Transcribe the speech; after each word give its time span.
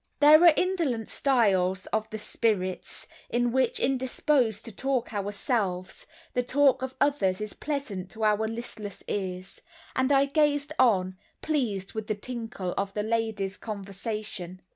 There 0.19 0.43
are 0.45 0.53
indolent 0.57 1.09
styles 1.09 1.85
of 1.93 2.09
the 2.09 2.17
spirits 2.17 3.07
in 3.29 3.51
which, 3.51 3.79
indisposed 3.79 4.65
to 4.65 4.71
talk 4.71 5.13
ourselves, 5.13 6.07
the 6.33 6.41
talk 6.41 6.81
of 6.81 6.95
others 6.99 7.39
is 7.39 7.53
pleasant 7.53 8.09
to 8.13 8.23
our 8.23 8.47
listless 8.47 9.03
ears; 9.07 9.61
and 9.95 10.11
I 10.11 10.25
gazed 10.25 10.73
on, 10.79 11.19
pleased 11.43 11.93
with 11.93 12.07
the 12.07 12.15
tinkle 12.15 12.73
of 12.79 12.95
the 12.95 13.03
ladies' 13.03 13.57
conversation. 13.57 14.63